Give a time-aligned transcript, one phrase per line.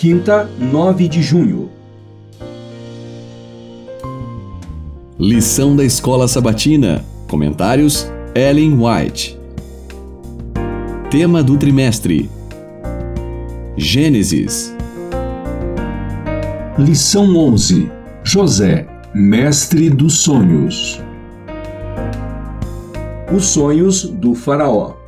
[0.00, 1.68] Quinta, 9 de junho.
[5.18, 7.04] Lição da Escola Sabatina.
[7.28, 9.38] Comentários: Ellen White.
[11.10, 12.30] Tema do trimestre:
[13.76, 14.74] Gênesis.
[16.78, 17.92] Lição 11.
[18.24, 20.98] José, mestre dos sonhos.
[23.30, 24.99] Os sonhos do Faraó.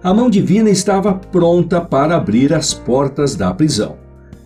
[0.00, 3.96] A mão divina estava pronta para abrir as portas da prisão.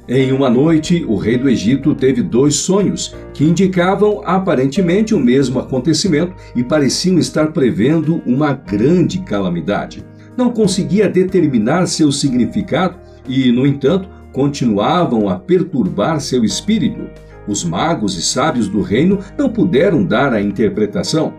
[0.08, 5.60] Em uma noite, o rei do Egito teve dois sonhos que indicavam aparentemente o mesmo
[5.60, 10.02] acontecimento e pareciam estar prevendo uma grande calamidade.
[10.38, 12.96] Não conseguia determinar seu significado
[13.28, 17.10] e, no entanto, continuavam a perturbar seu espírito.
[17.46, 21.34] Os magos e sábios do reino não puderam dar a interpretação.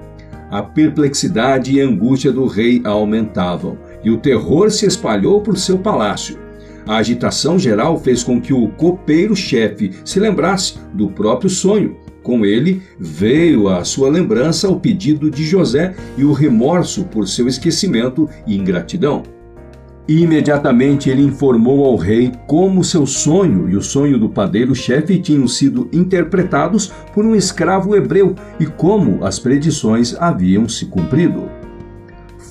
[0.52, 6.38] A perplexidade e angústia do rei aumentavam e o terror se espalhou por seu palácio.
[6.85, 11.95] A agitação geral fez com que o copeiro-chefe se lembrasse do próprio sonho.
[12.22, 17.47] Com ele veio à sua lembrança o pedido de José e o remorso por seu
[17.47, 19.23] esquecimento e ingratidão.
[20.08, 25.89] Imediatamente ele informou ao rei como seu sonho e o sonho do padeiro-chefe tinham sido
[25.94, 31.62] interpretados por um escravo hebreu e como as predições haviam se cumprido.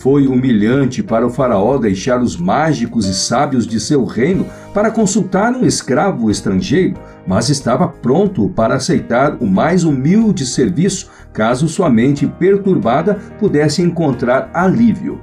[0.02, 5.52] Foi humilhante para o Faraó deixar os mágicos e sábios de seu reino para consultar
[5.52, 12.26] um escravo estrangeiro, mas estava pronto para aceitar o mais humilde serviço caso sua mente
[12.26, 15.20] perturbada pudesse encontrar alívio.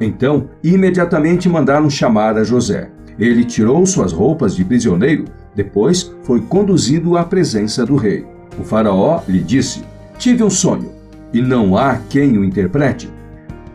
[0.00, 2.92] Então, imediatamente mandaram chamar a José.
[3.18, 5.24] Ele tirou suas roupas de prisioneiro,
[5.56, 8.24] depois foi conduzido à presença do rei.
[8.60, 9.82] O Faraó lhe disse:
[10.16, 10.92] Tive um sonho,
[11.34, 13.17] e não há quem o interprete.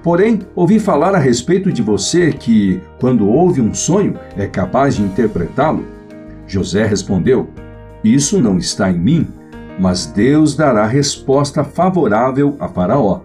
[0.03, 5.01] Porém, ouvi falar a respeito de você que, quando ouve um sonho, é capaz de
[5.01, 5.85] interpretá-lo.
[6.45, 7.47] José respondeu:
[8.03, 9.27] Isso não está em mim,
[9.79, 13.21] mas Deus dará resposta favorável a Faraó.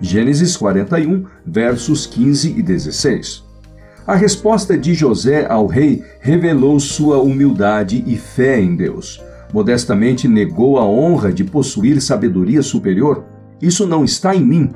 [0.00, 3.44] Gênesis 41, versos 15 e 16.
[4.06, 9.22] A resposta de José ao rei revelou sua humildade e fé em Deus.
[9.52, 13.22] Modestamente negou a honra de possuir sabedoria superior.
[13.60, 14.72] Isso não está em mim,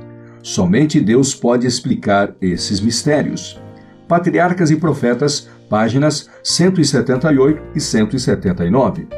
[0.47, 3.61] Somente Deus pode explicar esses mistérios.
[4.07, 9.09] Patriarcas e Profetas, páginas 178 e 179.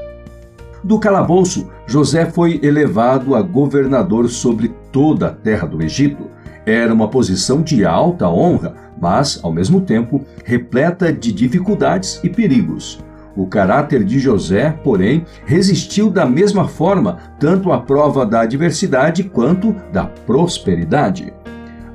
[0.82, 6.30] Do calabouço, José foi elevado a governador sobre toda a terra do Egito.
[6.64, 13.04] Era uma posição de alta honra, mas, ao mesmo tempo, repleta de dificuldades e perigos.
[13.38, 19.76] O caráter de José, porém, resistiu da mesma forma tanto à prova da adversidade quanto
[19.92, 21.32] da prosperidade.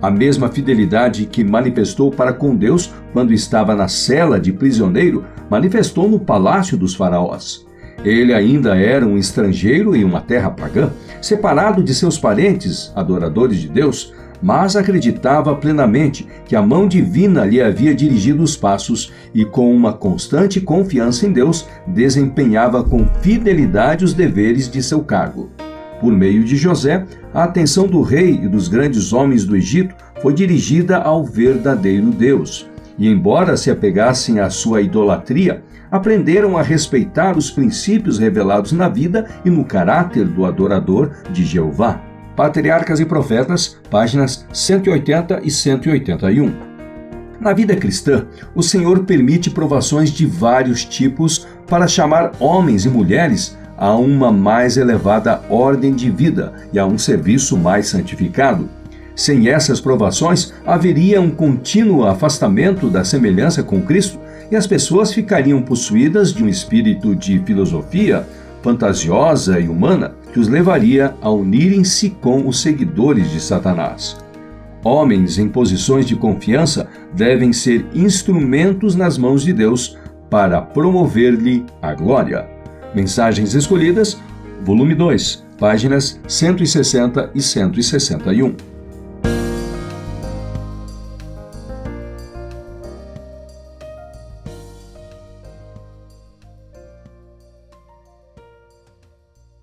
[0.01, 6.07] A mesma fidelidade que manifestou para com Deus quando estava na cela de prisioneiro, manifestou
[6.07, 7.67] no palácio dos faraós.
[8.05, 13.67] Ele ainda era um estrangeiro em uma terra pagã, separado de seus parentes, adoradores de
[13.67, 19.73] Deus, mas acreditava plenamente que a mão divina lhe havia dirigido os passos e, com
[19.73, 25.49] uma constante confiança em Deus, desempenhava com fidelidade os deveres de seu cargo.
[26.01, 30.33] Por meio de José, a atenção do rei e dos grandes homens do Egito foi
[30.33, 32.69] dirigida ao verdadeiro Deus.
[32.99, 39.25] E, embora se apegassem à sua idolatria, aprenderam a respeitar os princípios revelados na vida
[39.45, 42.12] e no caráter do adorador de Jeová.
[42.35, 46.51] Patriarcas e Profetas, páginas 180 e 181.
[47.39, 53.57] Na vida cristã, o Senhor permite provações de vários tipos para chamar homens e mulheres
[53.77, 58.69] a uma mais elevada ordem de vida e a um serviço mais santificado.
[59.15, 64.17] Sem essas provações, haveria um contínuo afastamento da semelhança com Cristo
[64.49, 68.25] e as pessoas ficariam possuídas de um espírito de filosofia
[68.63, 74.17] fantasiosa e humana que os levaria a unirem-se com os seguidores de Satanás.
[74.83, 79.97] Homens em posições de confiança devem ser instrumentos nas mãos de Deus
[80.29, 82.47] para promover-lhe a glória.
[82.95, 84.19] Mensagens Escolhidas,
[84.63, 88.72] volume 2, páginas 160 e 161.